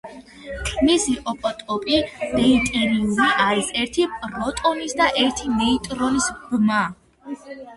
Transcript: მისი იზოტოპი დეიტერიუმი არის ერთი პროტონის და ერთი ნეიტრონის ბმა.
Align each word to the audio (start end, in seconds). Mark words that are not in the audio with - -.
მისი 0.85 1.11
იზოტოპი 1.33 1.99
დეიტერიუმი 2.31 3.27
არის 3.45 3.69
ერთი 3.83 4.07
პროტონის 4.25 4.97
და 5.03 5.11
ერთი 5.27 5.55
ნეიტრონის 5.61 6.33
ბმა. 6.49 6.83